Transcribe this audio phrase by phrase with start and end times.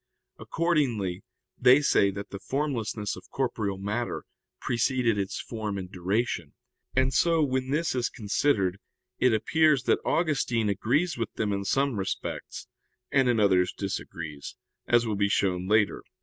[0.39, 1.21] Accordingly
[1.59, 4.23] they say that the formlessness of corporeal matter
[4.59, 6.55] preceded its form in duration.
[6.95, 8.79] And so, when this is considered,
[9.19, 12.67] it appears that Augustine agrees with them in some respects,
[13.11, 14.55] and in others disagrees,
[14.87, 16.11] as will be shown later (Q.